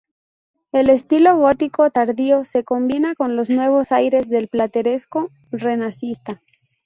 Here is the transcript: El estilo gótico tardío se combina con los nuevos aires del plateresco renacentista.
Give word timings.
El 0.71 0.89
estilo 0.89 1.37
gótico 1.37 1.91
tardío 1.91 2.43
se 2.43 2.63
combina 2.63 3.13
con 3.13 3.35
los 3.35 3.51
nuevos 3.51 3.91
aires 3.91 4.27
del 4.29 4.47
plateresco 4.47 5.29
renacentista. 5.51 6.41